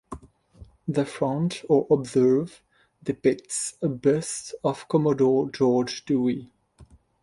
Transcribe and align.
The 0.87 1.05
front, 1.05 1.61
or 1.69 1.85
obverse, 1.91 2.61
depicts 3.03 3.75
a 3.83 3.87
bust 3.87 4.55
of 4.63 4.87
Commodore 4.87 5.51
George 5.51 6.05
Dewey. 6.05 6.51